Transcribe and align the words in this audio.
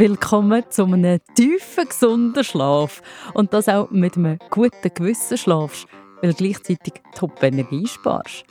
willkommen 0.00 0.64
zu 0.70 0.84
einem 0.84 1.20
tiefen, 1.34 1.86
gesunden 1.86 2.42
Schlaf. 2.42 3.02
Und 3.34 3.52
das 3.52 3.68
auch 3.68 3.90
mit 3.90 4.16
einem 4.16 4.38
guten 4.48 4.94
Gewissen 4.94 5.36
schlafst, 5.36 5.86
weil 6.22 6.30
du 6.30 6.36
gleichzeitig 6.36 6.94
Top-Energie 7.14 7.86
sparst. 7.86 8.44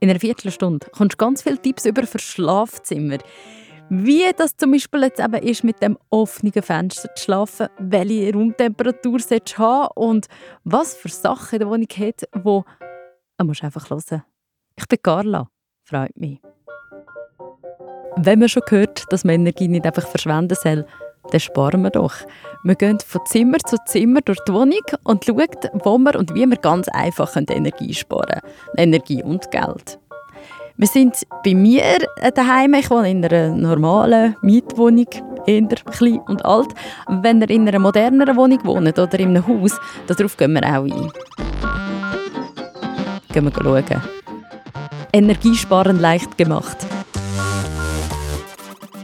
In 0.00 0.08
einer 0.08 0.18
Viertelstunde 0.18 0.86
kommst 0.92 1.12
du 1.12 1.16
ganz 1.18 1.42
viele 1.42 1.60
Tipps 1.60 1.84
über 1.84 2.06
für 2.06 2.18
Schlafzimmer. 2.18 3.18
Wie 3.90 4.24
das 4.34 4.56
zum 4.56 4.70
Beispiel 4.70 5.02
jetzt 5.02 5.20
eben 5.20 5.42
ist, 5.42 5.62
mit 5.62 5.82
dem 5.82 5.98
offenen 6.08 6.52
Fenster 6.54 7.14
zu 7.14 7.24
schlafen, 7.24 7.68
welche 7.78 8.32
Raumtemperatur 8.32 9.18
du 9.18 9.58
haben 9.58 9.88
und 9.94 10.26
was 10.64 10.94
für 10.94 11.10
Sachen 11.10 11.56
in 11.56 11.58
der 11.58 11.68
Wohnung 11.68 11.88
hat, 11.98 12.26
wo 12.32 12.64
du 13.36 13.44
musst 13.44 13.62
einfach 13.62 13.90
hören. 13.90 14.24
Ich 14.74 14.86
bin 14.86 14.98
Carla. 15.02 15.50
Freut 15.84 16.16
mich. 16.16 16.40
Wenn 18.20 18.40
man 18.40 18.48
schon 18.48 18.64
hört, 18.68 19.04
dass 19.10 19.24
man 19.24 19.36
Energie 19.36 19.68
nicht 19.68 19.86
einfach 19.86 20.06
verschwenden 20.06 20.56
soll, 20.60 20.84
dann 21.30 21.40
sparen 21.40 21.82
wir 21.82 21.90
doch. 21.90 22.14
Wir 22.64 22.74
gehen 22.74 22.98
von 23.06 23.20
Zimmer 23.26 23.58
zu 23.58 23.76
Zimmer 23.86 24.20
durch 24.22 24.40
die 24.48 24.52
Wohnung 24.52 24.82
und 25.04 25.24
schauen, 25.24 25.46
wo 25.84 25.98
wir 25.98 26.18
und 26.18 26.34
wie 26.34 26.44
wir 26.44 26.56
ganz 26.56 26.88
einfach 26.88 27.36
Energie 27.36 27.94
sparen 27.94 28.40
können. 28.40 28.76
Energie 28.76 29.22
und 29.22 29.48
Geld. 29.52 30.00
Wir 30.76 30.88
sind 30.88 31.22
bei 31.44 31.54
mir 31.54 31.98
daheim. 32.34 32.74
Ich 32.74 32.90
wohne 32.90 33.10
in 33.10 33.24
einer 33.24 33.50
normalen 33.50 34.34
Mietwohnung, 34.42 35.06
eher 35.46 35.62
klein 35.92 36.20
und 36.26 36.44
alt. 36.44 36.68
Wenn 37.08 37.40
ihr 37.40 37.50
in 37.50 37.68
einer 37.68 37.78
moderneren 37.78 38.36
Wohnung 38.36 38.64
wohnt 38.64 38.98
oder 38.98 39.20
in 39.20 39.28
einem 39.28 39.46
Haus, 39.46 39.78
darauf 40.08 40.36
gehen 40.36 40.54
wir 40.54 40.64
auch 40.64 40.84
ein. 40.84 41.12
Gehen 43.32 43.44
wir 43.44 43.52
schauen. 43.52 44.02
Energiesparen 45.12 46.00
leicht 46.00 46.36
gemacht. 46.36 46.87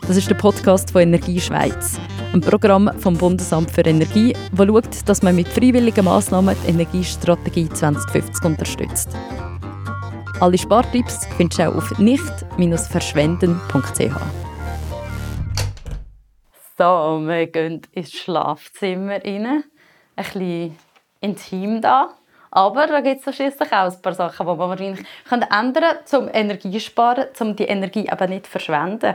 Das 0.06 0.18
ist 0.18 0.28
der 0.28 0.34
Podcast 0.34 0.90
von 0.90 1.00
Energie 1.00 1.40
Schweiz, 1.40 1.98
ein 2.34 2.42
Programm 2.42 2.90
vom 2.98 3.16
Bundesamt 3.16 3.70
für 3.70 3.80
Energie, 3.80 4.36
das 4.52 4.66
schaut, 4.66 5.08
dass 5.08 5.22
man 5.22 5.34
mit 5.34 5.48
freiwilligen 5.48 6.04
Massnahmen 6.04 6.54
die 6.62 6.68
Energiestrategie 6.68 7.70
2050 7.70 8.44
unterstützt. 8.44 9.08
Alle 10.40 10.58
Spartipps 10.58 11.26
findest 11.38 11.58
du 11.58 11.70
auch 11.70 11.76
auf 11.76 11.98
nicht-verschwenden.ch. 11.98 14.14
So, 16.76 17.22
wir 17.24 17.46
gehen 17.46 17.80
ins 17.92 18.12
Schlafzimmer 18.12 19.24
rein. 19.24 19.46
Ein 19.46 19.64
bisschen 20.16 20.76
intim 21.22 21.80
da. 21.80 22.10
Aber 22.50 22.86
da 22.86 23.00
gibt 23.00 23.26
es 23.26 23.34
schließlich 23.34 23.72
auch 23.72 23.90
ein 23.90 24.02
paar 24.02 24.12
Sachen, 24.12 24.46
die 24.46 24.54
man 24.54 24.68
wahrscheinlich 24.68 25.06
ändern 25.30 25.96
kann, 26.08 26.20
um 26.20 26.28
Energie 26.30 26.72
zu 26.72 26.80
sparen, 26.80 27.24
um 27.40 27.56
die 27.56 27.64
Energie 27.64 28.10
aber 28.10 28.26
nicht 28.26 28.44
zu 28.44 28.52
verschwenden. 28.52 29.14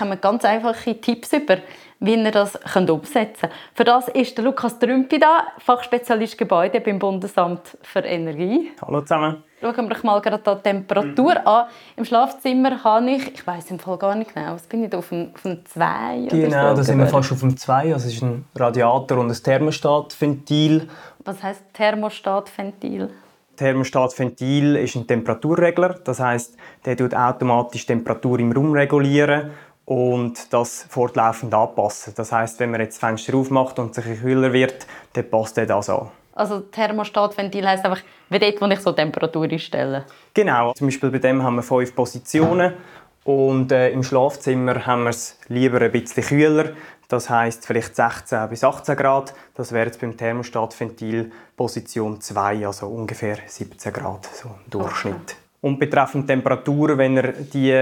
Habe 0.00 0.16
ganz 0.16 0.44
einfache 0.44 1.00
Tipps 1.00 1.32
über, 1.32 1.58
wie 2.00 2.14
ihr 2.14 2.30
das 2.30 2.56
umsetzen 2.74 3.40
könnt. 3.40 3.52
Für 3.74 3.84
das 3.84 4.08
ist 4.08 4.36
der 4.36 4.44
Lukas 4.44 4.78
Trümpi 4.78 5.18
da, 5.18 5.44
Fachspezialist 5.58 6.38
Gebäude 6.38 6.80
beim 6.80 6.98
Bundesamt 6.98 7.76
für 7.82 8.00
Energie. 8.00 8.72
Hallo 8.80 9.00
zusammen. 9.02 9.42
Schauen 9.60 9.88
wir 9.88 9.96
mal 10.02 10.20
gerade 10.20 10.56
die 10.56 10.62
Temperatur 10.62 11.32
mhm. 11.40 11.46
an. 11.46 11.66
Im 11.96 12.04
Schlafzimmer 12.04 12.84
habe 12.84 13.10
ich, 13.12 13.32
ich 13.34 13.46
weiß 13.46 13.70
im 13.70 13.78
Fall 13.78 13.96
gar 13.96 14.14
nicht 14.14 14.34
genau, 14.34 14.52
was 14.52 14.64
bin 14.64 14.84
ich 14.84 14.94
auf 14.94 15.08
dem, 15.08 15.30
auf 15.34 15.42
dem 15.42 15.64
2 15.64 16.28
Genau, 16.30 16.70
so 16.70 16.76
da 16.76 16.82
sind 16.82 16.98
wir 16.98 17.06
fast 17.06 17.32
auf 17.32 17.40
dem 17.40 17.56
2. 17.56 17.94
Also 17.94 18.08
es 18.08 18.14
ist 18.14 18.22
ein 18.22 18.44
Radiator 18.54 19.18
und 19.18 19.30
ein 19.30 19.42
Thermostatventil. 19.42 20.88
Was 21.24 21.42
heißt 21.42 21.62
Thermostatventil? 21.72 23.10
Thermostatventil 23.56 24.76
ist 24.76 24.96
ein 24.96 25.06
Temperaturregler, 25.06 25.94
das 26.04 26.20
heißt, 26.20 26.56
der 26.84 26.96
tut 26.96 27.14
automatisch 27.14 27.86
die 27.86 27.94
Temperatur 27.94 28.40
im 28.40 28.52
Raum 28.52 28.72
regulieren 28.72 29.52
und 29.86 30.52
das 30.52 30.86
fortlaufend 30.88 31.52
anpassen. 31.52 32.14
Das 32.16 32.32
heißt, 32.32 32.58
wenn 32.60 32.70
man 32.70 32.80
jetzt 32.80 32.94
das 32.94 33.08
Fenster 33.08 33.34
aufmacht 33.36 33.78
und 33.78 33.96
es 33.96 34.04
kühler 34.20 34.52
wird, 34.52 34.86
dann 35.12 35.28
passt 35.28 35.58
er 35.58 35.66
das 35.66 35.90
an. 35.90 36.10
Also 36.34 36.60
Thermostatventil 36.60 37.66
heisst 37.66 37.84
einfach, 37.84 38.02
wie 38.28 38.38
dort, 38.38 38.60
wo 38.60 38.66
ich 38.66 38.80
so 38.80 38.92
Temperatur 38.92 39.44
einstelle? 39.44 40.04
Genau. 40.32 40.72
Zum 40.72 40.88
Beispiel 40.88 41.10
bei 41.10 41.18
dem 41.18 41.42
haben 41.42 41.56
wir 41.56 41.62
fünf 41.62 41.94
Positionen 41.94 42.74
und 43.22 43.70
äh, 43.70 43.90
im 43.90 44.02
Schlafzimmer 44.02 44.84
haben 44.84 45.04
wir 45.04 45.10
es 45.10 45.38
lieber 45.48 45.80
ein 45.80 45.92
bisschen 45.92 46.24
kühler. 46.24 46.70
Das 47.08 47.30
heißt 47.30 47.66
vielleicht 47.66 47.94
16 47.94 48.48
bis 48.48 48.64
18 48.64 48.96
Grad. 48.96 49.34
Das 49.54 49.70
wäre 49.72 49.86
jetzt 49.86 50.00
beim 50.00 50.16
Thermostatventil 50.16 51.30
Position 51.56 52.20
2, 52.20 52.66
also 52.66 52.88
ungefähr 52.88 53.38
17 53.46 53.92
Grad, 53.92 54.26
so 54.26 54.48
ein 54.48 54.70
Durchschnitt. 54.70 55.14
Okay. 55.14 55.43
Und 55.64 55.78
betreffend 55.78 56.26
Temperatur, 56.26 56.98
wenn 56.98 57.16
ihr 57.16 57.32
die 57.32 57.74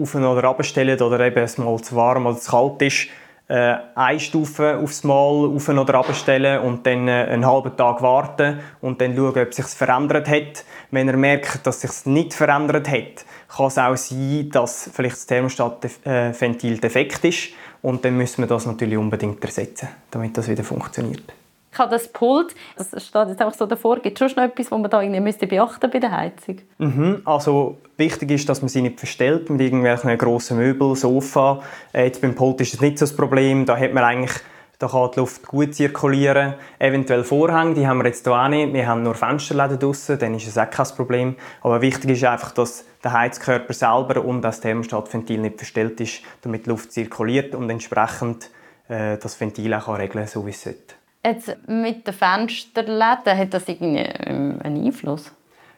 auf 0.00 0.14
oder 0.14 0.44
abstellt 0.44 1.02
oder 1.02 1.20
eben 1.20 1.44
es 1.44 1.58
mal 1.58 1.78
zu 1.82 1.94
warm 1.94 2.24
oder 2.24 2.38
zu 2.38 2.50
kalt 2.50 2.80
ist, 2.80 3.08
äh, 3.48 3.74
eine 3.94 4.18
Stufe 4.18 4.78
aufs 4.78 5.04
Mal 5.04 5.44
auf 5.54 5.68
oder 5.68 5.96
abstellen 5.96 6.62
und 6.62 6.86
dann 6.86 7.06
äh, 7.08 7.26
einen 7.28 7.44
halben 7.44 7.76
Tag 7.76 8.00
warten 8.00 8.60
und 8.80 9.02
dann 9.02 9.14
schauen, 9.14 9.36
ob 9.36 9.52
sich 9.52 9.66
verändert 9.66 10.30
hat. 10.30 10.64
Wenn 10.90 11.08
ihr 11.08 11.16
merkt, 11.18 11.66
dass 11.66 11.82
sich 11.82 12.06
nicht 12.06 12.32
verändert 12.32 12.88
hat, 12.88 13.26
kann 13.54 13.66
es 13.66 13.76
auch 13.76 13.96
sein, 13.98 14.48
dass 14.50 14.88
vielleicht 14.90 15.16
das 15.16 15.26
Thermostatventil 15.26 16.78
defekt 16.78 17.22
ist 17.22 17.50
und 17.82 18.02
dann 18.02 18.16
müssen 18.16 18.44
wir 18.44 18.48
das 18.48 18.64
natürlich 18.64 18.96
unbedingt 18.96 19.44
ersetzen, 19.44 19.88
damit 20.10 20.38
das 20.38 20.48
wieder 20.48 20.64
funktioniert. 20.64 21.34
Ich 21.76 21.78
habe 21.78 21.90
das 21.90 22.08
Pult, 22.08 22.54
das 22.78 22.88
steht 22.88 23.28
jetzt 23.28 23.42
einfach 23.42 23.52
so 23.52 23.66
davor. 23.66 23.98
Gibt 23.98 24.18
es 24.18 24.32
schon 24.32 24.42
noch 24.42 24.50
etwas, 24.50 24.72
was 24.72 24.78
man 24.78 24.90
da 24.90 25.02
irgendwie 25.02 25.20
müsste 25.20 25.46
beachten 25.46 25.90
bei 25.90 25.98
der 25.98 26.10
Heizung? 26.10 26.56
Mhm, 26.78 27.20
also 27.26 27.76
wichtig 27.98 28.30
ist, 28.30 28.48
dass 28.48 28.62
man 28.62 28.70
sie 28.70 28.80
nicht 28.80 28.98
verstellt 28.98 29.50
mit 29.50 29.60
irgendwelchen 29.60 30.16
grossen 30.16 30.56
Möbeln, 30.56 30.94
Sofa. 30.94 31.60
Äh, 31.92 32.06
jetzt 32.06 32.22
beim 32.22 32.34
Pult 32.34 32.62
ist 32.62 32.72
das 32.72 32.80
nicht 32.80 32.98
so 32.98 33.04
das 33.04 33.14
Problem. 33.14 33.66
Da 33.66 33.76
hat 33.76 33.92
man 33.92 34.04
eigentlich 34.04 34.40
da 34.78 34.88
kann 34.88 35.10
die 35.14 35.20
Luft 35.20 35.46
gut 35.46 35.74
zirkulieren. 35.74 36.54
Eventuell 36.78 37.24
Vorhänge, 37.24 37.74
die 37.74 37.86
haben 37.86 37.98
wir 37.98 38.06
jetzt 38.06 38.24
hier 38.24 38.32
auch 38.32 38.48
nicht. 38.48 38.72
Wir 38.72 38.86
haben 38.86 39.02
nur 39.02 39.14
Fensterläden 39.14 39.78
draussen, 39.78 40.18
dann 40.18 40.34
ist 40.34 40.46
es 40.46 40.56
auch 40.56 40.70
kein 40.70 40.86
Problem. 40.96 41.36
Aber 41.60 41.82
wichtig 41.82 42.10
ist 42.10 42.24
einfach, 42.24 42.52
dass 42.52 42.86
der 43.04 43.12
Heizkörper 43.12 43.74
selber 43.74 44.24
und 44.24 44.40
das 44.40 44.60
Thermostatventil 44.60 45.40
nicht 45.40 45.58
verstellt 45.58 46.00
ist, 46.00 46.22
damit 46.40 46.64
die 46.64 46.70
Luft 46.70 46.92
zirkuliert 46.92 47.54
und 47.54 47.68
entsprechend 47.68 48.50
äh, 48.88 49.18
das 49.18 49.38
Ventil 49.38 49.74
auch 49.74 49.88
regeln 49.88 50.24
kann, 50.24 50.26
so 50.26 50.46
wie 50.46 50.50
es 50.50 50.62
sollte. 50.62 50.94
Jetzt 51.26 51.56
mit 51.66 52.06
den 52.06 52.14
Fensterläden, 52.14 53.36
hat 53.36 53.52
das 53.52 53.68
irgendwie 53.68 53.98
einen 53.98 54.60
Einfluss? 54.62 55.32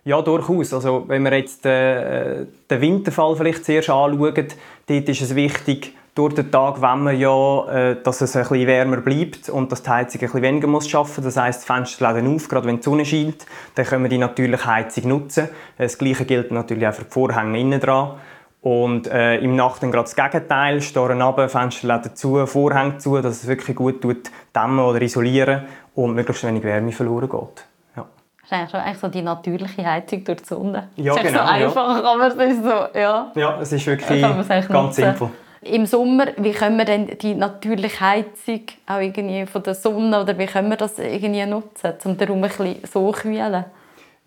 Ja, 0.04 0.20
durchaus. 0.20 0.75
Also, 0.75 1.04
wenn 1.09 1.22
wir 1.22 1.32
jetzt 1.38 1.64
den, 1.64 1.72
äh, 1.72 2.47
den 2.69 2.81
Winterfall 2.82 3.34
vielleicht 3.34 3.64
zuerst 3.64 3.88
anschauen, 3.88 4.34
dort 4.34 5.08
ist 5.08 5.22
es 5.22 5.34
wichtig, 5.34 5.94
durch 6.14 6.34
den 6.34 6.50
Tag 6.50 6.82
wollen 6.82 7.04
wir 7.04 7.12
ja, 7.12 7.91
äh, 7.91 7.97
dass 8.03 8.20
es 8.20 8.37
ein 8.37 8.66
wärmer 8.66 8.98
bleibt 8.98 9.48
und 9.48 9.72
dass 9.72 9.82
die 9.82 9.88
Heizung 9.88 10.20
ein 10.20 10.42
weniger 10.42 10.66
muss 10.66 10.88
schaffen. 10.88 11.25
Das 11.25 11.38
heisst, 11.38 11.62
die 11.62 11.66
Fensterläden 11.66 12.34
auf, 12.34 12.48
gerade 12.48 12.66
wenn 12.66 12.78
die 12.78 12.82
Sonne 12.82 13.06
scheint, 13.06 13.47
dann 13.75 13.87
können 13.87 14.04
wir 14.04 14.10
die 14.10 14.19
natürliche 14.19 14.66
Heizung 14.66 15.08
nutzen. 15.08 15.48
Das 15.78 15.97
Gleiche 15.97 16.26
gilt 16.26 16.50
natürlich 16.50 16.87
auch 16.87 16.94
für 16.94 17.04
die 17.04 17.10
Vorhänge 17.10 17.58
innen 17.58 17.81
dran. 17.81 18.19
Und 18.60 19.06
äh, 19.06 19.36
im 19.36 19.54
Nacht 19.54 19.82
dann 19.82 19.92
gerade 19.92 20.04
das 20.04 20.16
Gegenteil, 20.16 20.80
Storen 20.80 21.22
runter, 21.22 21.48
Fensterläden 21.48 22.16
zu, 22.16 22.44
Vorhänge 22.46 22.98
zu, 22.98 23.20
dass 23.20 23.42
es 23.42 23.46
wirklich 23.46 23.76
gut 23.76 24.02
tut, 24.02 24.30
dämmen 24.54 24.80
oder 24.80 25.00
isolieren 25.00 25.62
und 25.94 26.14
möglichst 26.14 26.44
wenig 26.44 26.64
Wärme 26.64 26.91
verloren 26.91 27.28
geht. 27.28 27.64
Ja. 27.96 28.06
Das 28.41 28.44
ist 28.44 28.52
eigentlich, 28.52 28.70
schon, 28.70 28.80
eigentlich 28.80 28.98
so 28.98 29.08
die 29.08 29.22
natürliche 29.22 29.86
Heizung 29.86 30.24
durch 30.24 30.38
die 30.38 30.44
Sonne. 30.44 30.88
Ja, 30.96 31.14
das 31.14 31.24
ist 31.24 31.30
genau. 31.30 31.44
so 31.44 31.52
einfach, 31.52 32.02
ja. 32.02 32.12
aber 32.12 32.26
es 32.26 32.34
ist 32.34 32.62
so, 32.64 32.98
ja. 32.98 33.32
Ja, 33.34 33.60
es 33.60 33.72
ist 33.72 33.86
wirklich 33.86 34.22
ganz 34.22 34.69
nutzen. 34.69 34.92
simpel. 34.92 35.30
Im 35.60 35.86
Sommer, 35.86 36.26
wie 36.36 36.52
können 36.52 36.78
wir 36.78 36.84
denn 36.84 37.19
die 37.19 37.34
natürliche 37.34 38.00
Heizung 38.00 38.62
auch 38.86 39.00
irgendwie 39.00 39.44
von 39.46 39.62
der 39.62 39.75
Sonne 39.75 40.20
oder 40.20 40.38
wie 40.38 40.46
können 40.46 40.70
wir 40.70 40.76
das 40.76 40.98
irgendwie 40.98 41.44
nutzen, 41.46 41.94
um 42.04 42.16
den 42.16 42.28
Raum 42.28 42.42
ein 42.44 42.48
bisschen 42.48 42.76
so 42.90 43.12
zu 43.12 43.20
kühlen? 43.20 43.64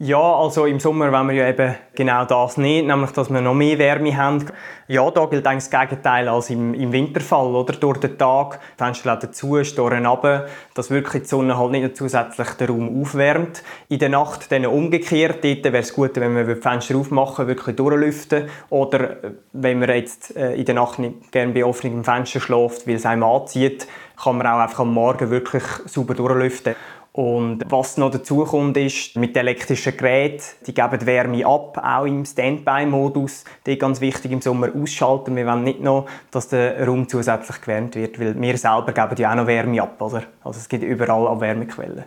Ja, 0.04 0.18
also 0.18 0.66
im 0.66 0.80
Sommer 0.80 1.12
wollen 1.12 1.28
wir 1.28 1.36
ja 1.36 1.48
eben 1.48 1.76
genau 1.94 2.26
das 2.26 2.58
nicht, 2.58 2.88
nämlich 2.88 3.12
dass 3.12 3.30
wir 3.30 3.40
noch 3.40 3.54
mehr 3.54 3.78
Wärme 3.78 4.18
haben. 4.18 4.44
Ja, 4.88 5.12
da 5.12 5.28
gilt 5.28 5.46
eigentlich 5.46 5.70
das 5.70 5.80
Gegenteil 5.80 6.28
als 6.28 6.50
im, 6.50 6.74
im 6.74 6.92
Winterfall, 6.92 7.54
oder? 7.54 7.74
Durch 7.74 8.00
den 8.00 8.18
Tag, 8.18 8.60
Fensterläden 8.80 9.32
zu, 9.32 9.64
Storen 9.64 10.08
runter, 10.08 10.48
dass 10.74 10.90
wirklich 10.90 11.22
die 11.22 11.30
Sonne 11.30 11.56
halt 11.56 11.70
nicht 11.74 11.96
zusätzlich 11.96 12.48
den 12.54 12.70
Raum 12.70 13.00
aufwärmt. 13.00 13.62
In 13.90 14.00
der 14.00 14.10
Nacht 14.10 14.52
dann 14.52 14.66
umgekehrt, 14.66 15.44
dort 15.44 15.66
wäre 15.66 15.78
es 15.78 15.94
gut, 15.94 16.16
wenn 16.16 16.36
wir 16.36 16.56
die 16.56 16.60
Fenster 16.60 16.98
aufmachen, 16.98 17.46
wirklich 17.46 17.76
durchlüften. 17.76 18.50
Oder 18.72 19.24
äh, 19.24 19.32
wenn 19.54 19.78
man 19.78 19.90
jetzt 19.90 20.36
äh, 20.36 20.56
in 20.56 20.66
der 20.66 20.74
Nacht 20.74 20.98
nicht 20.98 21.32
gerne 21.32 21.54
bei 21.54 21.64
offenem 21.64 22.04
Fenster 22.04 22.40
schläft, 22.40 22.88
weil 22.88 22.96
es 22.96 23.06
einem 23.06 23.22
anzieht, 23.22 23.88
kann 24.20 24.40
man 24.40 24.48
auch 24.48 24.62
einfach 24.62 24.80
am 24.80 24.96
Morgen 24.96 25.30
wirklich 25.30 25.64
sauber 25.86 26.16
durchlüften. 26.16 26.76
Und 27.14 27.70
was 27.70 27.98
noch 27.98 28.10
dazu 28.10 28.46
kommt, 28.46 28.78
ist, 28.78 29.18
mit 29.18 29.36
elektrischen 29.36 29.98
Geräten, 29.98 30.46
die 30.66 30.74
geben 30.74 31.06
Wärme 31.06 31.46
ab, 31.46 31.78
auch 31.84 32.06
im 32.06 32.24
Standby-Modus. 32.24 33.44
Die 33.66 33.78
ganz 33.78 34.00
wichtig 34.00 34.32
im 34.32 34.40
Sommer 34.40 34.70
ausschalten. 34.74 35.36
Wir 35.36 35.46
wollen 35.46 35.66
nicht 35.66 35.82
noch, 35.82 36.06
dass 36.32 36.48
der 36.48 36.86
Raum 36.86 37.10
zusätzlich 37.10 37.60
gewärmt 37.60 37.96
wird, 37.96 38.18
weil 38.18 38.40
wir 38.40 38.58
selber 38.58 38.94
geben 38.94 39.18
ja 39.18 39.32
auch 39.32 39.36
noch 39.36 39.48
Wärme 39.48 39.82
ab. 39.82 40.02
Oder? 40.02 40.24
Also 40.42 40.60
es 40.60 40.70
gibt 40.70 40.84
überall 40.84 41.28
auch 41.28 41.42
Wärmequellen 41.42 42.06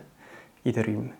in 0.63 0.73
den 0.73 0.83
Räumen. 0.83 1.13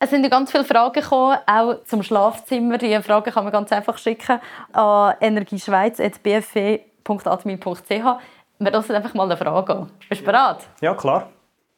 Es 0.00 0.10
sind 0.10 0.28
ganz 0.28 0.50
viele 0.50 0.64
Fragen 0.64 1.00
gekommen, 1.00 1.38
auch 1.46 1.84
zum 1.84 2.02
Schlafzimmer. 2.02 2.78
Die 2.78 3.00
Fragen 3.00 3.32
kann 3.32 3.44
man 3.44 3.52
ganz 3.52 3.70
einfach 3.70 3.96
schicken 3.96 4.40
an 4.72 5.14
energieschweiz.bfw.admin.ch. 5.20 8.04
Wir 8.58 8.70
lassen 8.70 8.92
einfach 8.92 9.14
mal 9.14 9.24
eine 9.24 9.36
Frage 9.36 9.76
an. 9.76 9.90
Bist 10.08 10.22
du 10.22 10.26
bereit? 10.26 10.68
Ja, 10.80 10.94
klar. 10.94 11.28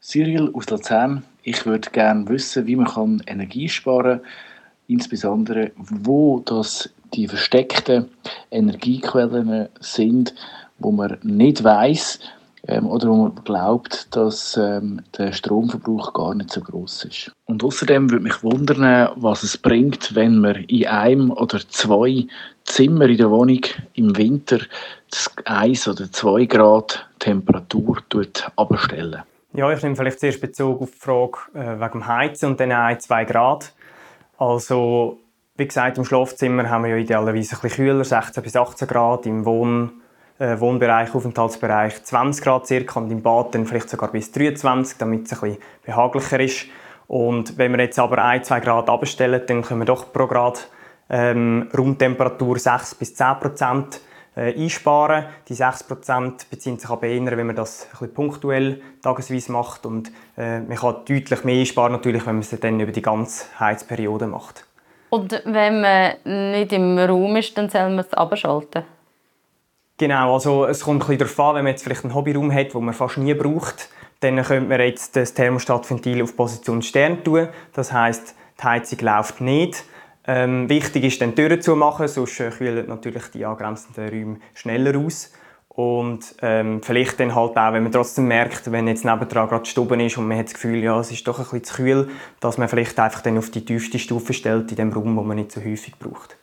Cyril 0.06 0.52
aus 0.54 0.70
Luzern. 0.70 1.24
Ich 1.42 1.66
würde 1.66 1.90
gerne 1.90 2.28
wissen, 2.28 2.64
wie 2.68 2.76
man 2.76 3.22
Energie 3.26 3.68
sparen 3.68 4.20
kann. 4.20 4.26
Insbesondere, 4.86 5.72
wo 5.74 6.38
das 6.44 6.88
die 7.12 7.26
versteckten 7.26 8.06
Energiequellen 8.52 9.68
sind, 9.80 10.32
wo 10.78 10.92
man 10.92 11.18
nicht 11.24 11.64
weiß 11.64 12.20
ähm, 12.68 12.86
oder 12.86 13.08
wo 13.08 13.16
man 13.16 13.34
glaubt, 13.44 14.14
dass 14.14 14.56
ähm, 14.56 15.02
der 15.18 15.32
Stromverbrauch 15.32 16.12
gar 16.12 16.36
nicht 16.36 16.52
so 16.52 16.60
groß 16.60 17.06
ist. 17.06 17.32
Und 17.46 17.64
außerdem 17.64 18.08
würde 18.08 18.22
mich 18.22 18.44
wundern, 18.44 19.10
was 19.16 19.42
es 19.42 19.58
bringt, 19.58 20.14
wenn 20.14 20.38
man 20.38 20.54
in 20.66 20.86
einem 20.86 21.32
oder 21.32 21.58
zwei 21.68 22.28
Zimmer 22.62 23.06
in 23.06 23.16
der 23.16 23.32
Wohnung 23.32 23.62
im 23.94 24.16
Winter 24.16 24.60
das 25.10 25.32
1 25.46 25.88
oder 25.88 26.12
2 26.12 26.44
Grad 26.44 27.08
Temperatur 27.18 28.04
abstellen. 28.54 29.24
Ja, 29.56 29.70
ich 29.72 29.82
nehme 29.82 29.96
vielleicht 29.96 30.20
zuerst 30.20 30.42
Bezug 30.42 30.82
auf 30.82 30.90
die 30.90 30.98
Frage 30.98 31.38
äh, 31.54 31.80
wegen 31.80 31.92
dem 31.92 32.06
Heizen 32.06 32.50
und 32.50 32.60
dann 32.60 32.70
1, 32.70 33.04
2 33.04 33.24
Grad. 33.24 33.72
Also, 34.36 35.18
wie 35.56 35.66
gesagt, 35.66 35.96
im 35.96 36.04
Schlafzimmer 36.04 36.68
haben 36.68 36.84
wir 36.84 36.90
ja 36.90 36.96
idealerweise 36.98 37.56
ein 37.56 37.62
bisschen 37.62 37.86
kühler, 37.86 38.04
16 38.04 38.42
bis 38.42 38.54
18 38.54 38.86
Grad, 38.86 39.24
im 39.24 39.46
Wohn 39.46 40.02
äh, 40.38 40.60
Wohnbereich, 40.60 41.14
Aufenthaltsbereich 41.14 42.04
20 42.04 42.44
Grad 42.44 42.66
circa 42.66 43.00
und 43.00 43.10
im 43.10 43.22
Bad 43.22 43.54
dann 43.54 43.64
vielleicht 43.64 43.88
sogar 43.88 44.12
bis 44.12 44.30
23, 44.30 44.98
damit 44.98 45.24
es 45.24 45.32
ein 45.32 45.40
bisschen 45.40 45.62
behaglicher 45.86 46.40
ist. 46.40 46.66
Und 47.06 47.56
wenn 47.56 47.72
wir 47.72 47.82
jetzt 47.82 47.98
aber 47.98 48.22
1, 48.22 48.48
2 48.48 48.60
Grad 48.60 48.90
abstellen, 48.90 49.40
dann 49.46 49.62
können 49.62 49.80
wir 49.80 49.86
doch 49.86 50.12
pro 50.12 50.26
Grad 50.26 50.68
ähm, 51.08 51.70
Raumtemperatur 51.74 52.58
6 52.58 52.96
bis 52.96 53.14
10 53.14 53.40
Prozent 53.40 54.00
äh, 54.36 54.54
einsparen. 54.54 55.24
Die 55.48 55.54
6 55.54 55.84
Prozent 55.84 56.48
beziehen 56.50 56.78
sich 56.78 56.88
aber 56.88 57.06
eher, 57.06 57.36
wenn 57.36 57.46
man 57.46 57.56
das 57.56 57.86
ein 57.86 57.90
bisschen 57.90 58.14
punktuell 58.14 58.82
tagesweise 59.02 59.50
macht 59.50 59.86
und 59.86 60.12
äh, 60.36 60.60
man 60.60 60.76
kann 60.76 60.96
deutlich 61.08 61.44
mehr 61.44 61.60
einsparen, 61.60 61.92
natürlich, 61.92 62.26
wenn 62.26 62.36
man 62.36 62.42
es 62.42 62.50
dann 62.60 62.78
über 62.78 62.92
die 62.92 63.02
ganze 63.02 63.46
Heizperiode 63.58 64.26
macht. 64.26 64.64
Und 65.10 65.42
wenn 65.44 65.80
man 65.80 66.14
nicht 66.52 66.72
im 66.72 66.98
Raum 66.98 67.36
ist, 67.36 67.56
dann 67.56 67.70
soll 67.70 67.88
man 67.90 68.00
es 68.00 68.12
abschalten? 68.12 68.84
Genau, 69.98 70.34
also 70.34 70.66
es 70.66 70.80
kommt 70.80 71.02
ein 71.02 71.06
bisschen 71.06 71.18
darauf 71.18 71.40
an, 71.40 71.54
wenn 71.56 71.64
man 71.64 71.70
jetzt 71.72 71.82
vielleicht 71.82 72.04
einen 72.04 72.14
Hobbyraum 72.14 72.52
hat, 72.52 72.74
den 72.74 72.84
man 72.84 72.92
fast 72.92 73.16
nie 73.16 73.32
braucht, 73.32 73.88
dann 74.20 74.42
könnte 74.42 74.68
man 74.68 74.80
jetzt 74.80 75.16
das 75.16 75.32
Thermostatventil 75.32 76.22
auf 76.22 76.36
Position 76.36 76.82
Stern 76.82 77.24
tun. 77.24 77.48
Das 77.72 77.92
heißt, 77.92 78.34
die 78.60 78.62
Heizung 78.62 78.98
läuft 79.00 79.40
nicht. 79.40 79.84
Ähm, 80.26 80.68
wichtig 80.68 81.04
ist 81.04 81.20
dann 81.20 81.34
Türen 81.34 81.60
zu 81.60 81.76
machen, 81.76 82.08
sonst 82.08 82.40
äh, 82.40 82.50
kühlen 82.50 82.88
natürlich 82.88 83.24
die 83.32 83.44
angrenzenden 83.44 84.08
Räume 84.08 84.36
schneller 84.54 84.98
aus. 84.98 85.32
Und 85.68 86.34
ähm, 86.40 86.80
vielleicht 86.82 87.20
dann 87.20 87.34
halt 87.34 87.56
auch, 87.56 87.72
wenn 87.72 87.82
man 87.82 87.92
trotzdem 87.92 88.26
merkt, 88.28 88.72
wenn 88.72 88.88
jetzt 88.88 89.04
nebendran 89.04 89.46
gerade 89.46 89.66
Stuben 89.66 90.00
ist 90.00 90.16
und 90.16 90.26
man 90.26 90.38
hat 90.38 90.46
das 90.46 90.54
Gefühl, 90.54 90.82
ja, 90.82 90.98
es 90.98 91.12
ist 91.12 91.28
doch 91.28 91.38
ein 91.38 91.44
bisschen 91.44 91.64
zu 91.64 91.74
kühl, 91.74 92.08
dass 92.40 92.56
man 92.56 92.68
vielleicht 92.68 92.98
einfach 92.98 93.20
dann 93.20 93.36
auf 93.36 93.50
die 93.50 93.62
tiefste 93.62 93.98
Stufe 93.98 94.32
stellt 94.32 94.70
in 94.70 94.76
dem 94.76 94.92
Raum, 94.92 95.14
wo 95.16 95.22
man 95.22 95.36
nicht 95.36 95.52
so 95.52 95.60
häufig 95.60 95.98
braucht. 95.98 96.36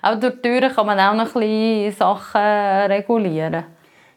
Aber 0.00 0.16
durch 0.16 0.36
die 0.36 0.42
Türen 0.42 0.74
kann 0.74 0.86
man 0.86 0.98
auch 0.98 1.14
noch 1.14 1.34
ein 1.34 1.40
bisschen 1.40 1.92
Sachen 1.92 2.40
regulieren. 2.40 3.64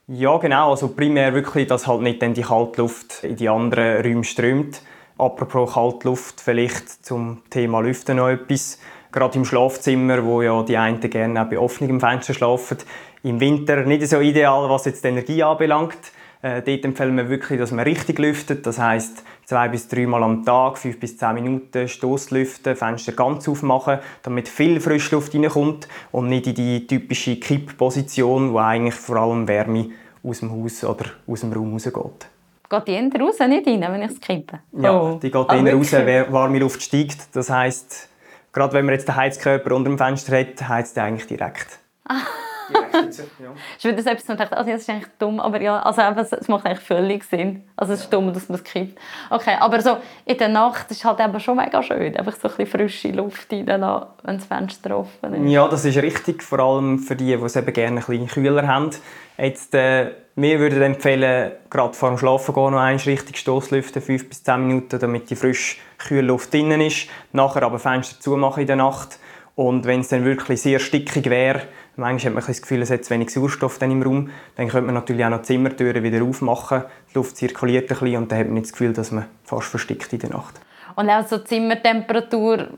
Ja, 0.07 0.37
genau. 0.37 0.71
Also 0.71 0.89
primär 0.89 1.33
wirklich, 1.33 1.67
dass 1.67 1.87
halt 1.87 2.01
nicht 2.01 2.21
dann 2.21 2.33
die 2.33 2.41
Kaltluft 2.41 3.23
in 3.23 3.35
die 3.35 3.49
anderen 3.49 4.01
Räume 4.01 4.23
strömt. 4.23 4.81
Apropos 5.17 5.73
Kaltluft, 5.73 6.39
vielleicht 6.41 7.05
zum 7.05 7.43
Thema 7.49 7.81
Lüften 7.81 8.17
noch 8.17 8.29
etwas. 8.29 8.79
Gerade 9.11 9.37
im 9.37 9.45
Schlafzimmer, 9.45 10.23
wo 10.25 10.41
ja 10.41 10.63
die 10.63 10.77
einen 10.77 10.99
gerne 10.99 11.41
auch 11.41 11.49
bei 11.49 11.59
offenem 11.59 11.99
Fenster 11.99 12.33
schlafen. 12.33 12.77
Im 13.23 13.39
Winter 13.39 13.83
nicht 13.85 14.07
so 14.07 14.19
ideal, 14.19 14.69
was 14.69 14.85
jetzt 14.85 15.03
die 15.03 15.09
Energie 15.09 15.43
anbelangt. 15.43 15.97
Äh, 16.41 16.61
dort 16.63 16.85
empfehlen 16.85 17.15
wir 17.17 17.29
wirklich, 17.29 17.59
dass 17.59 17.71
man 17.71 17.85
richtig 17.85 18.17
lüftet. 18.17 18.65
Das 18.65 18.79
heißt 18.79 19.23
zwei 19.45 19.67
bis 19.67 19.87
drei 19.87 20.07
Mal 20.07 20.23
am 20.23 20.43
Tag, 20.43 20.77
fünf 20.77 20.99
bis 20.99 21.17
zehn 21.17 21.35
Minuten 21.35 21.87
Stoßlüften, 21.87 22.75
Fenster 22.75 23.11
ganz 23.11 23.47
aufmachen, 23.47 23.99
damit 24.23 24.47
viel 24.47 24.79
Frischluft 24.79 25.35
reinkommt 25.35 25.87
und 26.11 26.29
nicht 26.29 26.47
in 26.47 26.55
die 26.55 26.87
typische 26.87 27.35
Kippposition, 27.35 28.53
wo 28.53 28.57
eigentlich 28.57 28.95
vor 28.95 29.17
allem 29.17 29.47
Wärme 29.47 29.89
aus 30.23 30.39
dem 30.39 30.51
Haus 30.51 30.83
oder 30.83 31.05
aus 31.27 31.41
dem 31.41 31.53
Raum 31.53 31.73
rausgeht. 31.73 32.27
Geht 32.69 32.87
die 32.87 32.91
eher 32.91 33.21
raus, 33.21 33.37
nicht 33.39 33.67
rein, 33.67 33.81
wenn 33.81 34.01
ich 34.01 34.11
es 34.11 34.19
kippe? 34.21 34.59
Ja, 34.71 34.99
oh. 34.99 35.19
die 35.21 35.29
geht 35.29 35.49
ah, 35.49 35.55
eher 35.55 35.75
raus, 35.75 35.91
warme 36.31 36.57
Luft 36.57 36.81
steigt. 36.81 37.35
Das 37.35 37.49
heisst, 37.49 38.07
gerade 38.53 38.73
wenn 38.73 38.85
man 38.85 38.93
jetzt 38.93 39.07
den 39.07 39.15
Heizkörper 39.15 39.75
unter 39.75 39.89
dem 39.89 39.97
Fenster 39.97 40.39
hat, 40.39 40.67
heizt 40.67 40.97
er 40.97 41.05
eigentlich 41.05 41.27
direkt. 41.27 41.79
Ja. 42.71 43.53
Ich 43.77 43.83
würde 43.83 43.97
das 43.97 44.05
etwas, 44.05 44.29
wo 44.29 44.33
dachte, 44.33 44.57
also, 44.57 44.71
das 44.71 44.81
ist 44.81 44.89
eigentlich 44.89 45.07
dumm, 45.19 45.39
aber 45.39 45.61
ja, 45.61 45.81
also 45.81 46.01
es 46.01 46.47
macht 46.47 46.65
eigentlich 46.65 46.79
völlig 46.79 47.23
Sinn. 47.23 47.63
Also 47.75 47.93
es 47.93 48.01
ist 48.01 48.13
dumm, 48.13 48.33
dass 48.33 48.49
man 48.49 48.59
es 48.59 48.63
kippt. 48.63 48.97
Okay, 49.29 49.55
aber 49.59 49.81
so 49.81 49.97
in 50.25 50.37
der 50.37 50.49
Nacht 50.49 50.89
ist 50.91 50.97
es 50.97 51.05
halt 51.05 51.19
eben 51.19 51.39
schon 51.39 51.57
mega 51.57 51.81
schön, 51.81 52.15
einfach 52.15 52.35
so 52.35 52.47
ein 52.47 52.55
bisschen 52.55 52.67
frische 52.67 53.11
Luft 53.11 53.51
reinlassen, 53.51 54.07
wenn 54.23 54.37
das 54.37 54.45
Fenster 54.45 54.97
offen 54.97 55.33
ist. 55.33 55.51
Ja, 55.51 55.67
das 55.67 55.85
ist 55.85 55.97
richtig, 55.97 56.43
vor 56.43 56.59
allem 56.59 56.99
für 56.99 57.15
die, 57.15 57.35
die 57.35 57.43
es 57.43 57.55
eben 57.55 57.73
gerne 57.73 58.01
ein 58.01 58.05
bisschen 58.05 58.27
kühler 58.27 58.67
haben. 58.67 58.91
Jetzt, 59.37 59.73
äh, 59.73 60.11
wir 60.35 60.59
würden 60.59 60.81
empfehlen, 60.81 61.51
gerade 61.69 61.93
vor 61.93 62.09
dem 62.09 62.17
Schlafen 62.17 62.53
gehen, 62.53 62.71
noch 62.71 62.79
einmal 62.79 62.95
richtig 62.95 63.37
Stoßlüften, 63.37 64.01
5 64.01 64.29
bis 64.29 64.43
10 64.43 64.67
Minuten, 64.67 64.99
damit 64.99 65.29
die 65.29 65.35
frische 65.35 65.77
kühle 65.97 66.21
Luft 66.21 66.53
drinnen 66.53 66.81
ist. 66.81 67.07
Nachher 67.31 67.63
aber 67.63 67.79
Fenster 67.79 68.19
zumachen 68.19 68.61
in 68.61 68.67
der 68.67 68.75
Nacht. 68.75 69.19
Und 69.55 69.85
wenn 69.85 69.99
es 70.01 70.07
dann 70.07 70.23
wirklich 70.23 70.61
sehr 70.61 70.79
stickig 70.79 71.29
wäre, 71.29 71.63
Manchmal 71.97 72.31
hat 72.31 72.33
man 72.35 72.47
das 72.47 72.61
Gefühl, 72.61 72.81
es 72.81 72.89
hat 72.89 73.03
zu 73.03 73.11
wenig 73.11 73.31
Sauerstoff 73.31 73.81
im 73.81 74.01
Raum. 74.01 74.29
Dann 74.55 74.69
könnte 74.69 74.85
man 74.85 74.95
natürlich 74.95 75.25
auch 75.25 75.29
noch 75.29 75.39
die 75.39 75.45
Zimmertüren 75.45 76.03
wieder 76.03 76.23
aufmachen. 76.23 76.83
Die 77.11 77.15
Luft 77.15 77.37
zirkuliert 77.37 77.91
ein 77.91 77.97
bisschen 77.99 78.17
und 78.17 78.31
dann 78.31 78.39
hat 78.39 78.45
man 78.47 78.55
nicht 78.55 78.67
das 78.67 78.71
Gefühl, 78.71 78.93
dass 78.93 79.11
man 79.11 79.25
fast 79.43 79.67
verstickt 79.67 80.13
in 80.13 80.19
der 80.19 80.29
Nacht. 80.29 80.59
Und 80.95 81.09
auch 81.09 81.27
so 81.27 81.37
Zimmertemperatur 81.37 82.69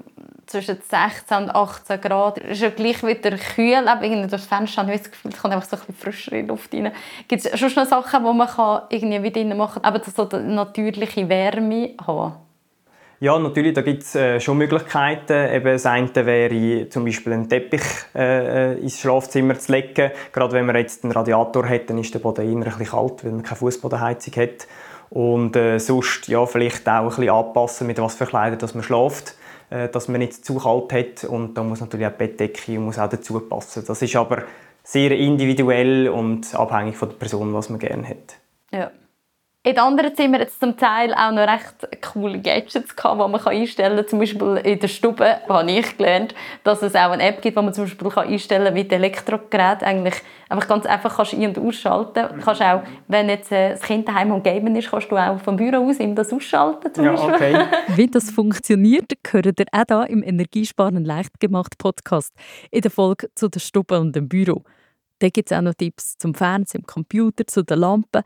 zwischen 0.45 0.77
16 0.81 1.38
und 1.38 1.50
18 1.51 2.01
Grad 2.01 2.38
ist 2.39 2.62
ja 2.62 2.69
gleich 2.69 3.04
wieder 3.04 3.38
kühl. 3.38 3.88
Aber 3.88 4.04
irgendwie 4.04 4.30
durch 4.30 4.31
das 4.31 4.45
Fenster 4.45 4.81
habe 4.81 4.94
ich 4.94 5.01
das 5.01 5.12
Gefühl, 5.12 5.31
es 5.31 5.42
kommt 5.42 5.54
einfach 5.54 5.69
so 5.69 5.75
ein 5.75 5.80
bisschen 5.80 5.95
frischere 5.95 6.42
Luft 6.42 6.74
rein. 6.74 6.92
Gibt 7.27 7.45
es 7.45 7.60
schon 7.60 7.71
noch 7.75 7.86
Sachen, 7.86 8.25
die 8.25 8.33
man 8.33 8.81
irgendwie 8.89 9.24
wieder 9.24 9.56
machen 9.56 9.81
kann, 9.81 9.94
aber 9.94 10.04
so 10.04 10.30
eine 10.30 10.54
natürliche 10.54 11.27
Wärme 11.30 11.92
haben? 12.06 12.33
Ja, 13.19 13.39
natürlich, 13.39 13.74
da 13.74 13.81
gibt 13.81 14.04
es 14.04 14.15
äh, 14.15 14.39
schon 14.39 14.57
Möglichkeiten. 14.57 15.54
Eben 15.54 15.65
das 15.65 15.86
eine 15.86 16.13
wäre 16.13 16.89
zum 16.89 17.06
Beispiel 17.06 17.33
einen 17.33 17.48
Teppich 17.48 17.84
äh, 18.15 18.77
ins 18.79 19.00
Schlafzimmer 19.00 19.58
zu 19.58 19.72
legen. 19.72 20.12
Gerade 20.34 20.53
wenn 20.53 20.65
man 20.65 20.75
jetzt 20.75 21.03
einen 21.03 21.13
Radiator 21.13 21.67
hat, 21.67 21.89
dann 21.89 21.98
ist 22.00 22.13
der 22.13 22.20
Boden 22.20 22.46
bisschen 22.63 22.86
kalt, 22.86 23.24
weil 23.24 23.32
man 23.32 23.43
keine 23.43 23.55
Fußbodenheizung 23.55 24.36
hat. 24.36 24.67
Und 25.10 25.55
äh, 25.55 25.79
sonst 25.79 26.27
ja, 26.27 26.46
vielleicht 26.46 26.89
auch 26.89 27.01
ein 27.01 27.08
bisschen 27.08 27.29
anpassen, 27.29 27.88
mit 27.88 28.00
was 28.00 28.15
für 28.15 28.25
Kleidern 28.25 28.60
dass 28.60 28.74
man 28.74 28.84
schläft, 28.84 29.36
äh, 29.70 29.88
dass 29.88 30.08
man 30.08 30.20
nicht 30.20 30.43
zu 30.46 30.55
kalt 30.55 30.91
hat. 30.91 31.24
Und 31.24 31.53
da 31.53 31.63
muss 31.63 31.82
natürlich 31.82 32.08
auch 32.08 32.12
die 32.12 32.17
Bettdecke 32.17 32.79
muss 32.79 33.00
auch 33.00 33.10
dazu 33.10 33.39
passen. 33.39 33.84
Das 33.88 34.01
ist 34.01 34.15
aber 34.15 34.43
sehr 34.84 35.12
individuell 35.12 36.10
und 36.10 36.53
abhängig 36.55 36.98
von 36.98 37.10
der 37.10 37.15
Person, 37.15 37.53
was 37.53 37.70
man 37.70 37.79
gerne 37.79 38.08
hat. 38.08 38.38
Ja. 38.72 38.91
In 39.65 39.79
anderen 39.79 40.13
Zimmern 40.13 40.41
es 40.41 40.60
zum 40.60 40.75
Teil 40.75 41.13
auch 41.13 41.32
noch 41.32 41.48
recht 41.48 42.01
coole 42.01 42.38
Gadgets 42.41 42.93
gehabt, 42.98 43.22
die 43.22 43.32
man 43.32 43.48
einstellen 43.48 43.96
kann. 43.96 44.08
Zum 44.10 44.20
Beispiel 44.20 44.58
in 44.58 44.77
der 44.77 44.89
Stube 44.89 45.38
habe 45.48 45.72
ich 45.72 45.98
gelernt, 45.98 46.36
dass 46.65 46.82
es 46.82 46.96
auch 46.96 47.12
eine 47.12 47.24
App 47.24 47.41
gibt, 47.41 47.55
wo 47.55 47.62
man 47.62 47.74
zum 47.74 47.86
Beispiel 47.86 48.12
einstellen 48.12 48.65
kann, 48.65 48.75
wie 48.75 48.84
das 48.84 48.98
Elektrogerät 48.98 49.82
eigentlich 49.82 50.15
einfach 50.50 50.67
ganz 50.67 50.86
einfach 50.86 51.15
kannst 51.15 51.34
ein- 51.34 51.48
und 51.48 51.58
ausschalten 51.58 52.36
mhm. 52.36 52.41
kannst. 52.41 52.62
auch, 52.62 52.84
wenn 53.08 53.29
jetzt 53.29 53.53
äh, 53.53 53.70
das 53.70 53.82
Kind 53.84 54.05
daheim 54.05 54.34
am 54.34 54.43
Gamen 54.43 54.75
ist, 54.75 54.91
kannst 54.91 55.10
du 55.10 55.15
auch 55.15 55.39
vom 55.39 55.55
Büro 55.55 55.89
aus 55.89 55.98
ihm 55.98 56.13
das 56.13 56.34
ausschalten. 56.34 56.93
Zum 56.93 57.05
ja, 57.05 57.13
okay. 57.13 57.65
wie 57.96 58.08
das 58.08 58.32
funktioniert, 58.32 59.13
gehört 59.24 59.62
ihr 59.62 59.65
auch 59.72 59.86
hier 59.88 60.10
im 60.10 60.24
Energiesparen 60.24 61.05
leicht 61.05 61.39
gemacht 61.39 61.77
Podcast 61.77 62.34
in 62.70 62.82
der 62.82 62.91
Folge 62.91 63.29
zu 63.34 63.48
der 63.48 63.62
Stube 63.62 63.98
und 63.98 64.13
dem 64.13 64.27
Büro. 64.27 64.63
Da 65.20 65.29
gibt 65.29 65.50
es 65.50 65.58
auch 65.58 65.62
noch 65.62 65.74
Tipps 65.74 66.17
zum 66.17 66.34
Fernsehen, 66.34 66.84
Computer, 66.86 67.48
zu 67.48 67.63
den 67.63 67.79
Lampen 67.79 68.24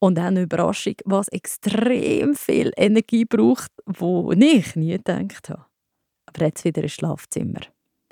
und 0.00 0.18
auch 0.18 0.24
eine 0.24 0.42
Überraschung, 0.42 0.94
was 1.04 1.28
extrem 1.28 2.34
viel 2.34 2.72
Energie 2.76 3.24
braucht, 3.24 3.70
wo 3.86 4.32
ich 4.32 4.74
nie 4.74 4.90
gedacht 4.90 5.50
habe. 5.50 5.66
Aber 6.26 6.46
jetzt 6.46 6.64
wieder 6.64 6.82
ein 6.82 6.88
Schlafzimmer. 6.88 7.60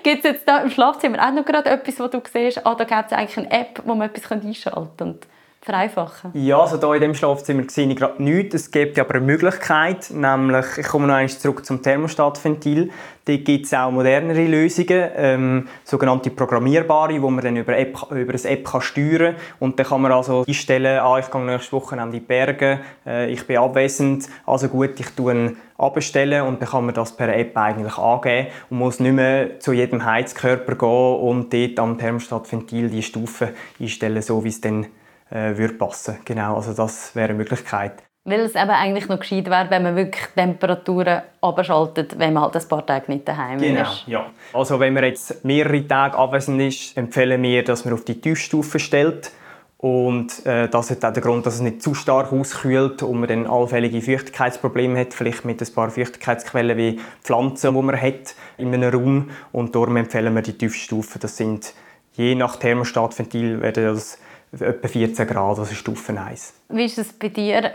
Gibt 0.01 0.23
es 0.23 0.31
jetzt 0.31 0.47
da 0.47 0.61
im 0.61 0.69
Schlafzimmer 0.69 1.27
auch 1.27 1.33
noch 1.33 1.43
gerade 1.43 1.69
etwas, 1.69 1.99
wo 1.99 2.07
du 2.07 2.21
siehst, 2.31 2.65
ah, 2.65 2.75
da 2.75 2.85
gibt 2.85 3.11
es 3.11 3.17
eigentlich 3.17 3.37
eine 3.37 3.51
App, 3.51 3.81
wo 3.85 3.95
man 3.95 4.09
etwas 4.09 4.31
einschalten 4.31 4.97
kann? 4.97 5.19
Vereinfachen? 5.61 6.31
Ja, 6.33 6.61
also 6.61 6.77
hier 6.77 6.95
in 6.95 7.01
diesem 7.01 7.15
Schlafzimmer 7.15 7.63
sehe 7.67 7.87
ich 7.87 7.95
gerade 7.95 8.21
nichts. 8.23 8.55
Es 8.55 8.71
gibt 8.71 8.97
aber 8.97 9.15
eine 9.15 9.25
Möglichkeit, 9.25 10.09
nämlich, 10.11 10.65
ich 10.77 10.87
komme 10.87 11.07
noch 11.07 11.15
einmal 11.15 11.29
zurück 11.29 11.65
zum 11.65 11.81
Thermostatventil. 11.81 12.91
Dort 13.25 13.45
gibt 13.45 13.65
es 13.65 13.73
auch 13.73 13.91
modernere 13.91 14.45
Lösungen, 14.47 15.09
ähm, 15.15 15.67
sogenannte 15.83 16.31
programmierbare, 16.31 17.21
wo 17.21 17.29
man 17.29 17.43
dann 17.43 17.57
über, 17.57 17.77
App, 17.77 17.97
über 18.09 18.33
eine 18.33 18.43
App 18.43 18.65
kann 18.65 18.81
steuern 18.81 19.35
kann. 19.35 19.43
Und 19.59 19.77
dann 19.77 19.85
kann 19.85 20.01
man 20.01 20.11
also 20.11 20.43
einstellen, 20.47 20.99
ah, 20.99 21.19
ich 21.19 21.29
gehe 21.29 21.41
nächste 21.41 21.73
Woche 21.73 21.95
in 21.95 22.11
die 22.11 22.21
Berge, 22.21 22.79
äh, 23.05 23.29
ich 23.29 23.45
bin 23.45 23.57
abwesend, 23.57 24.27
also 24.45 24.69
gut, 24.69 24.99
ich 24.99 25.09
tue 25.09 25.55
abstellen 25.77 26.41
und 26.41 26.61
dann 26.61 26.69
kann 26.69 26.85
man 26.85 26.95
das 26.95 27.15
per 27.15 27.33
App 27.35 27.55
eigentlich 27.55 27.97
angeben 27.97 28.47
und 28.69 28.77
muss 28.79 28.99
nicht 28.99 29.13
mehr 29.13 29.59
zu 29.59 29.73
jedem 29.73 30.03
Heizkörper 30.03 30.75
gehen 30.75 31.19
und 31.21 31.53
dort 31.53 31.79
am 31.79 31.97
Thermostatventil 31.97 32.89
die 32.89 33.03
Stufe 33.03 33.49
einstellen, 33.79 34.21
so 34.21 34.43
wie 34.43 34.49
es 34.49 34.59
dann 34.59 34.87
äh, 35.29 35.57
würde 35.57 35.73
passen. 35.73 36.17
Genau, 36.25 36.55
also 36.55 36.73
das 36.73 37.15
wäre 37.15 37.29
eine 37.29 37.37
Möglichkeit. 37.37 38.03
Weil 38.25 38.41
es 38.41 38.53
eben 38.53 38.69
eigentlich 38.69 39.07
noch 39.07 39.19
gescheit 39.19 39.49
wäre, 39.49 39.69
wenn 39.69 39.83
man 39.83 39.95
wirklich 39.95 40.23
Temperaturen 40.35 41.21
abschaltet, 41.41 42.19
wenn 42.19 42.33
man 42.33 42.43
halt 42.43 42.55
ein 42.57 42.67
paar 42.67 42.85
Tage 42.85 43.11
nicht 43.11 43.27
daheim 43.27 43.59
genau, 43.59 43.81
ist. 43.81 44.05
Genau, 44.05 44.19
ja. 44.19 44.25
Also 44.53 44.79
wenn 44.79 44.93
man 44.93 45.05
jetzt 45.05 45.43
mehrere 45.45 45.87
Tage 45.87 46.17
abwesend 46.17 46.61
ist, 46.61 46.97
empfehlen 46.97 47.41
wir, 47.41 47.63
dass 47.63 47.85
man 47.85 47.93
auf 47.93 48.03
die 48.03 48.19
Tiefstufe 48.19 48.77
stellt. 48.79 49.31
Und 49.77 50.45
äh, 50.45 50.67
das 50.67 50.91
hat 50.91 51.05
auch 51.05 51.13
den 51.13 51.23
Grund, 51.23 51.45
dass 51.45 51.55
es 51.55 51.61
nicht 51.61 51.81
zu 51.81 51.93
stark 51.93 52.33
auskühlt 52.33 53.01
und 53.01 53.21
man 53.21 53.29
dann 53.29 53.47
allfällige 53.47 54.01
Feuchtigkeitsprobleme 54.01 54.99
hat, 54.99 55.13
vielleicht 55.13 55.45
mit 55.45 55.61
ein 55.61 55.73
paar 55.73 55.89
Feuchtigkeitsquellen 55.89 56.77
wie 56.77 56.99
Pflanzen, 57.23 57.73
die 57.73 57.81
man 57.81 57.99
hat 57.99 58.35
in 58.57 58.73
einem 58.73 58.93
Raum. 58.93 59.29
Und 59.53 59.73
darum 59.73 59.95
empfehlen 59.95 60.35
wir 60.35 60.41
die 60.41 60.57
Tiefstufen. 60.57 61.21
Das 61.21 61.37
sind 61.37 61.73
je 62.11 62.35
nach 62.35 62.57
Thermostatventil 62.57 63.61
werden 63.61 63.85
das 63.85 64.19
etwa 64.51 64.87
14 64.87 65.27
Grad, 65.27 65.59
also 65.59 65.73
Stufe 65.73 66.19
1. 66.19 66.53
Wie 66.69 66.85
ist 66.85 66.97
es 66.97 67.13
bei 67.13 67.29
dir 67.29 67.71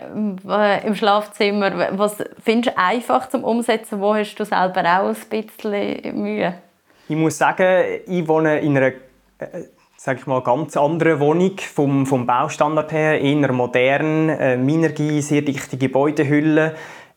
äh, 0.48 0.86
im 0.86 0.94
Schlafzimmer? 0.94 1.98
Was 1.98 2.16
findest 2.42 2.76
du 2.76 2.78
einfach 2.78 3.28
zum 3.28 3.44
Umsetzen? 3.44 4.00
Wo 4.00 4.14
hast 4.14 4.34
du 4.36 4.44
selber 4.44 4.80
auch 4.80 5.08
ein 5.08 5.16
bisschen 5.28 6.20
Mühe? 6.20 6.54
Ich 7.08 7.16
muss 7.16 7.38
sagen, 7.38 8.00
ich 8.06 8.26
wohne 8.26 8.60
in 8.60 8.76
einer 8.76 8.92
äh, 9.38 9.64
sage 10.04 10.20
ich 10.20 10.26
mal, 10.26 10.42
ganz 10.42 10.76
anderen 10.76 11.18
Wohnung 11.18 11.56
vom, 11.58 12.04
vom 12.04 12.26
Baustandard 12.26 12.92
her, 12.92 13.20
eher 13.22 13.52
modern, 13.52 14.28
äh, 14.28 14.56
Minergie, 14.56 15.22
sehr 15.22 15.40
dichte 15.40 15.78
Gebäudehülle. 15.78 16.74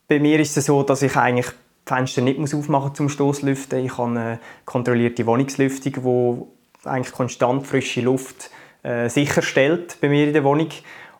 Bei 0.08 0.18
mir 0.18 0.40
ist 0.40 0.56
es 0.56 0.66
so, 0.66 0.82
dass 0.82 1.02
ich 1.02 1.14
eigentlich 1.16 1.48
die 1.86 1.94
Fenster 1.94 2.22
nicht 2.22 2.38
muss 2.38 2.54
aufmachen 2.54 2.94
zum 2.94 3.10
Stoßlüften. 3.10 3.84
Ich 3.84 3.98
habe 3.98 4.10
eine 4.10 4.38
kontrollierte 4.64 5.26
Wohnungslüftung, 5.26 5.92
wo 6.02 6.48
eigentlich 6.84 7.12
konstant 7.12 7.66
frische 7.66 8.00
Luft 8.00 8.50
äh, 8.88 9.08
sicherstellt 9.10 9.98
bei 10.00 10.08
mir 10.08 10.26
in 10.26 10.32
der 10.32 10.44
Wohnung. 10.44 10.68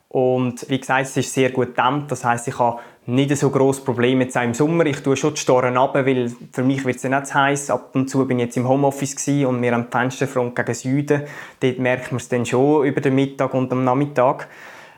Und 0.07 0.67
wie 0.69 0.79
gesagt, 0.79 1.05
es 1.05 1.17
ist 1.17 1.33
sehr 1.33 1.51
gut 1.51 1.75
gedämmt. 1.75 2.11
Das 2.11 2.25
heißt, 2.25 2.47
ich 2.47 2.57
habe 2.57 2.79
nicht 3.05 3.35
so 3.37 3.49
großes 3.51 3.83
Problem 3.83 4.21
jetzt 4.21 4.35
im 4.37 4.55
Sommer. 4.55 4.87
Ich 4.87 5.01
tue 5.01 5.15
schon 5.15 5.35
die 5.35 5.39
Storen 5.39 5.77
ab, 5.77 5.93
weil 5.93 6.31
für 6.51 6.63
mich 6.63 6.83
wird 6.83 6.95
es 6.97 7.03
ja 7.03 7.09
nicht 7.09 7.27
zu 7.27 7.35
heiß. 7.35 7.69
Ab 7.69 7.91
und 7.93 8.09
zu 8.09 8.25
bin 8.25 8.39
ich 8.39 8.45
jetzt 8.45 8.57
im 8.57 8.67
Homeoffice 8.67 9.27
und 9.45 9.61
wir 9.61 9.71
die 9.71 9.91
Fensterfront 9.91 10.55
gegen 10.55 10.73
Süden. 10.73 11.23
Dort 11.59 11.79
merkt 11.79 12.11
man 12.11 12.17
es 12.17 12.27
dann 12.27 12.45
schon 12.45 12.85
über 12.87 13.01
den 13.01 13.13
Mittag 13.13 13.53
und 13.53 13.71
am 13.71 13.83
Nachmittag. 13.83 14.47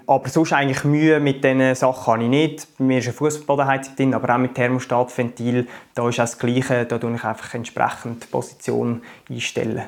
Aber 0.07 0.29
sonst 0.29 0.53
eigentlich 0.53 0.83
Mühe 0.85 1.19
mit 1.19 1.43
diesen 1.43 1.75
Sachen 1.75 2.13
habe 2.13 2.23
ich 2.23 2.29
nicht. 2.29 2.67
Bei 2.77 2.85
mir 2.85 2.99
ist 2.99 3.07
eine 3.07 3.13
Fußbodenheizung 3.13 3.95
drin, 3.97 4.13
aber 4.13 4.33
auch 4.33 4.39
mit 4.39 4.55
Thermostatventil. 4.55 5.67
Da 5.93 6.07
ist 6.07 6.19
auch 6.19 6.23
das 6.23 6.39
Gleiche. 6.39 6.85
Da 6.85 6.97
tue 6.97 7.13
ich 7.15 7.23
einfach 7.23 7.53
entsprechend 7.53 8.23
die 8.23 8.27
Position 8.27 9.01
einstellen. 9.29 9.83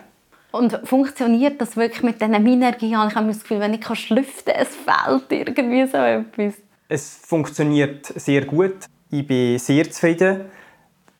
Und 0.53 0.79
funktioniert 0.83 1.60
das 1.60 1.75
wirklich 1.77 2.03
mit 2.03 2.22
diesen 2.22 2.43
Minergien? 2.43 3.07
Ich 3.07 3.15
habe 3.15 3.27
das 3.27 3.39
Gefühl, 3.39 3.60
wenn 3.60 3.74
ich 3.74 4.10
lüften 4.12 4.53
kann, 4.53 4.62
es 4.62 4.75
fehlt 4.75 5.31
irgendwie 5.31 5.88
so 5.88 5.98
etwas. 5.98 6.62
Es 6.88 7.22
funktioniert 7.25 8.05
sehr 8.05 8.45
gut. 8.45 8.86
Ich 9.10 9.25
bin 9.25 9.57
sehr 9.57 9.89
zufrieden. 9.89 10.41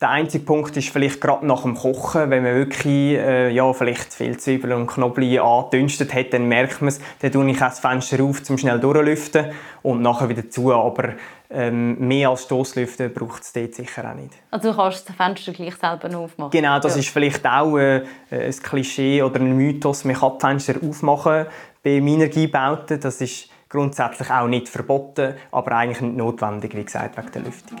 Der 0.04 0.10
einzige 0.10 0.44
Punkt 0.44 0.76
ist 0.76 0.90
vielleicht 0.90 1.18
gerade 1.18 1.46
nach 1.46 1.62
dem 1.62 1.76
Kochen, 1.76 2.28
wenn 2.28 2.42
man 2.42 2.54
wirklich 2.56 3.16
äh, 3.16 3.48
ja, 3.48 3.72
vielleicht 3.72 4.12
viel 4.12 4.36
Zwiebeln 4.36 4.74
und 4.74 4.86
Knoblauch 4.86 5.64
angedünstet 5.64 6.12
hat, 6.12 6.34
dann 6.34 6.46
merkt 6.46 6.82
man 6.82 6.88
es. 6.88 7.00
Dann 7.20 7.32
tue 7.32 7.50
ich 7.50 7.58
das 7.58 7.80
Fenster 7.80 8.22
auf, 8.22 8.42
um 8.50 8.58
schnell 8.58 8.78
durchlüften 8.78 9.52
und 9.80 10.02
nachher 10.02 10.28
wieder 10.28 10.50
zu. 10.50 10.74
Aber 10.74 11.14
ähm, 11.48 12.06
mehr 12.06 12.28
als 12.28 12.42
Stoßlüften 12.42 13.14
braucht 13.14 13.44
es 13.44 13.54
dort 13.54 13.74
sicher 13.74 14.10
auch 14.10 14.14
nicht. 14.14 14.34
Also 14.50 14.72
du 14.72 14.76
kannst 14.76 15.08
das 15.08 15.16
Fenster 15.16 15.52
gleich 15.52 15.74
selber 15.74 16.18
aufmachen? 16.18 16.50
Genau, 16.50 16.78
das 16.80 16.96
ja. 16.96 17.00
ist 17.00 17.08
vielleicht 17.08 17.46
auch 17.46 17.78
äh, 17.78 18.04
ein 18.30 18.56
Klischee 18.62 19.22
oder 19.22 19.40
ein 19.40 19.56
Mythos. 19.56 20.04
Man 20.04 20.16
kann 20.16 20.32
die 20.34 20.46
Fenster 20.46 20.74
aufmachen 20.86 21.46
bei 21.82 22.02
Minergiebauten. 22.02 23.00
Das 23.00 23.22
ist 23.22 23.48
grundsätzlich 23.70 24.30
auch 24.30 24.48
nicht 24.48 24.68
verboten, 24.68 25.32
aber 25.50 25.72
eigentlich 25.72 26.02
nicht 26.02 26.18
notwendig, 26.18 26.76
wie 26.76 26.84
gesagt, 26.84 27.16
wegen 27.16 27.32
der 27.32 27.40
Lüftung. 27.40 27.78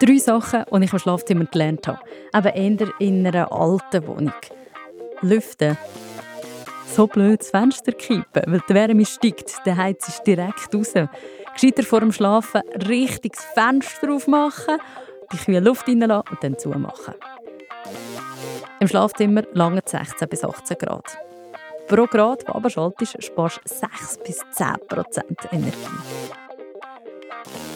Drei 0.00 0.16
Sachen, 0.16 0.64
die 0.72 0.84
ich 0.84 0.92
im 0.94 0.98
Schlafzimmer 0.98 1.44
gelernt 1.44 1.86
habe. 1.86 1.98
Eben 2.34 2.78
eher 2.78 3.00
in 3.00 3.26
einer 3.26 3.52
alten 3.52 4.06
Wohnung. 4.06 4.32
Lüften. 5.20 5.76
So 6.86 7.06
blöd 7.06 7.40
das 7.40 7.50
Fenster 7.50 7.92
kippen, 7.92 8.42
weil 8.46 8.62
die 8.66 8.74
Wärme 8.74 9.04
steigt, 9.04 9.60
der 9.66 9.76
Heiz 9.76 10.08
ist 10.08 10.22
direkt 10.22 10.74
raus. 10.74 10.94
Gescheiter 11.52 11.82
vor 11.82 12.00
dem 12.00 12.12
Schlafen 12.12 12.62
richtig 12.88 13.34
das 13.34 13.44
Fenster 13.44 14.10
aufmachen, 14.10 14.78
die 15.32 15.36
kühle 15.36 15.60
Luft 15.60 15.86
reinlassen 15.86 16.30
und 16.30 16.42
dann 16.42 16.58
zumachen. 16.58 17.14
Im 18.80 18.88
Schlafzimmer 18.88 19.42
lange 19.52 19.82
16 19.84 20.28
bis 20.30 20.42
18 20.42 20.78
Grad. 20.78 21.18
Pro 21.88 22.06
Grad, 22.06 22.48
wo 22.48 22.52
abschaltest, 22.52 23.22
sparst 23.22 23.60
du 23.64 23.68
6 23.68 24.18
bis 24.24 24.40
10 24.52 24.76
Prozent 24.88 25.38
Energie. 25.52 25.76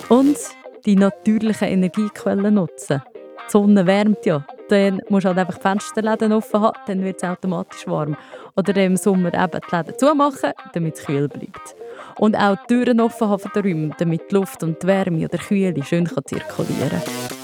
Und 0.09 0.39
die 0.87 0.97
natürlichen 0.97 1.69
Energiequellen 1.69 2.55
nutzen. 2.55 3.03
Die 3.47 3.51
Sonne 3.51 3.87
wärmt 3.87 4.25
ja. 4.27 4.45
Dann 4.69 5.01
musst 5.09 5.25
du 5.25 5.29
halt 5.29 5.39
einfach 5.39 5.57
die 5.57 5.61
Fensterläden 5.61 6.33
offen 6.33 6.61
haben, 6.61 6.79
dann 6.87 7.05
wird 7.05 7.23
es 7.23 7.29
automatisch 7.29 7.87
warm. 7.87 8.17
Oder 8.57 8.75
im 8.83 8.97
Sommer 8.97 9.35
eben 9.35 9.61
die 9.61 9.77
Läden 9.77 9.99
zumachen, 9.99 10.53
damit 10.73 10.95
es 10.95 11.05
kühl 11.05 11.29
bleibt. 11.29 11.77
Und 12.19 12.37
auch 12.37 12.57
die 12.57 12.75
Türen 12.75 13.01
offen 13.01 13.29
haben 13.29 13.41
von 13.41 13.51
den 13.55 13.63
Räumen, 13.63 13.95
damit 13.99 14.31
die 14.31 14.35
Luft 14.35 14.63
und 14.63 14.83
die 14.83 14.87
Wärme 14.87 15.25
oder 15.27 15.39
Kühle 15.39 15.83
schön 15.83 16.07
zirkulieren 16.07 16.91
kann. 16.91 17.35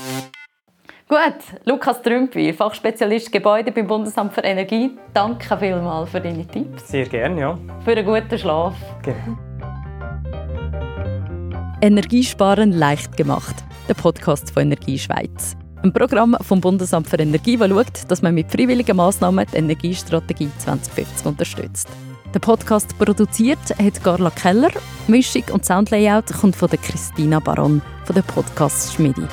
Gut, 1.11 1.43
Lukas 1.65 2.01
Trümpi, 2.03 2.53
Fachspezialist 2.53 3.33
Gebäude 3.33 3.73
beim 3.73 3.89
Bundesamt 3.89 4.33
für 4.33 4.43
Energie. 4.43 4.97
Danke 5.13 5.57
vielmals 5.59 6.09
für 6.11 6.21
deine 6.21 6.47
Tipps. 6.47 6.89
Sehr 6.89 7.07
gerne, 7.07 7.41
ja. 7.41 7.59
Für 7.85 7.97
einen 7.97 8.07
guten 8.07 8.39
Schlaf. 8.39 8.75
Genau. 9.03 9.50
Energiesparen 11.83 12.73
leicht 12.73 13.17
gemacht. 13.17 13.57
Der 13.89 13.95
Podcast 13.95 14.51
von 14.51 14.65
Energie 14.65 14.99
Schweiz. 14.99 15.57
Ein 15.83 15.95
Programm 15.95 16.37
vom 16.43 16.61
Bundesamt 16.61 17.09
für 17.09 17.17
Energie, 17.17 17.57
das 17.57 17.71
schaut, 17.71 18.11
dass 18.11 18.21
man 18.21 18.35
mit 18.35 18.53
freiwilligen 18.53 18.99
Massnahmen 18.99 19.47
die 19.51 19.57
Energiestrategie 19.57 20.51
2050 20.59 21.27
unterstützt. 21.27 21.89
Der 22.35 22.39
Podcast 22.39 22.99
produziert 22.99 23.59
hat 23.83 24.05
Carla 24.05 24.29
Keller. 24.29 24.73
Mischung 25.09 25.45
und 25.53 25.65
Soundlayout 25.65 26.27
kommt 26.27 26.55
von 26.55 26.69
der 26.69 26.79
Christina 26.79 27.41
Baron 27.41 27.81
von 28.05 28.15
der 28.15 28.23
Podcast 28.23 28.93
Schmidi. 28.93 29.27